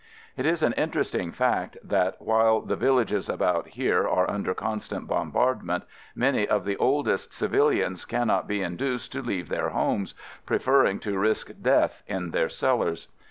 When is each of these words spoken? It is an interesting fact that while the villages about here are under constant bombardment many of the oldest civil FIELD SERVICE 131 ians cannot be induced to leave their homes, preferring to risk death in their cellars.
It 0.35 0.47
is 0.47 0.63
an 0.63 0.73
interesting 0.77 1.31
fact 1.31 1.77
that 1.83 2.19
while 2.19 2.61
the 2.61 2.75
villages 2.75 3.29
about 3.29 3.67
here 3.67 4.07
are 4.07 4.27
under 4.27 4.55
constant 4.55 5.07
bombardment 5.07 5.83
many 6.15 6.47
of 6.47 6.65
the 6.65 6.75
oldest 6.77 7.31
civil 7.33 7.69
FIELD 7.69 7.83
SERVICE 7.97 8.07
131 8.07 8.07
ians 8.07 8.07
cannot 8.07 8.47
be 8.47 8.63
induced 8.63 9.11
to 9.11 9.21
leave 9.21 9.49
their 9.49 9.69
homes, 9.69 10.15
preferring 10.47 10.97
to 11.01 11.19
risk 11.19 11.51
death 11.61 12.01
in 12.07 12.31
their 12.31 12.49
cellars. 12.49 13.09